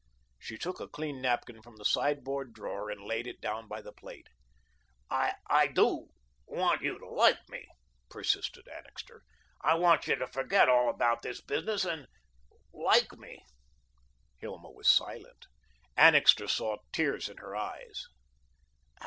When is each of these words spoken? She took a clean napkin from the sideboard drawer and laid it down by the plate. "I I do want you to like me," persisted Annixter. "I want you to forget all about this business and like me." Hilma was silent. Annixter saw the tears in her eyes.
She 0.39 0.57
took 0.57 0.79
a 0.79 0.87
clean 0.87 1.21
napkin 1.21 1.61
from 1.61 1.75
the 1.75 1.85
sideboard 1.85 2.53
drawer 2.53 2.89
and 2.89 3.03
laid 3.03 3.27
it 3.27 3.39
down 3.39 3.67
by 3.67 3.81
the 3.83 3.91
plate. 3.93 4.29
"I 5.11 5.35
I 5.45 5.67
do 5.67 6.07
want 6.47 6.81
you 6.81 6.97
to 6.97 7.05
like 7.07 7.47
me," 7.49 7.67
persisted 8.09 8.67
Annixter. 8.67 9.21
"I 9.63 9.75
want 9.75 10.07
you 10.07 10.15
to 10.15 10.25
forget 10.25 10.67
all 10.67 10.89
about 10.89 11.21
this 11.21 11.39
business 11.39 11.85
and 11.85 12.07
like 12.73 13.11
me." 13.15 13.45
Hilma 14.39 14.71
was 14.71 14.89
silent. 14.89 15.45
Annixter 15.95 16.47
saw 16.47 16.77
the 16.77 16.83
tears 16.91 17.29
in 17.29 17.37
her 17.37 17.55
eyes. 17.55 18.07